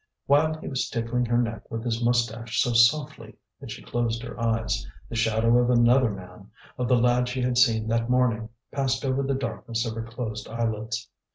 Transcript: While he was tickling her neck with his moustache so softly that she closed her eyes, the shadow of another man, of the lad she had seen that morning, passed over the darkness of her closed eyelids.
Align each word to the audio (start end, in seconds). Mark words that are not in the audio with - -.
While 0.25 0.55
he 0.55 0.67
was 0.67 0.89
tickling 0.89 1.27
her 1.27 1.37
neck 1.37 1.69
with 1.69 1.83
his 1.85 2.03
moustache 2.03 2.59
so 2.59 2.73
softly 2.73 3.37
that 3.59 3.69
she 3.69 3.83
closed 3.83 4.23
her 4.23 4.39
eyes, 4.41 4.83
the 5.09 5.15
shadow 5.15 5.59
of 5.59 5.69
another 5.69 6.09
man, 6.09 6.49
of 6.79 6.87
the 6.87 6.97
lad 6.97 7.29
she 7.29 7.43
had 7.43 7.59
seen 7.59 7.87
that 7.89 8.09
morning, 8.09 8.49
passed 8.71 9.05
over 9.05 9.21
the 9.21 9.35
darkness 9.35 9.85
of 9.85 9.93
her 9.93 10.01
closed 10.03 10.47
eyelids. 10.47 11.07